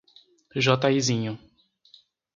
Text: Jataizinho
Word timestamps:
Jataizinho 0.65 1.37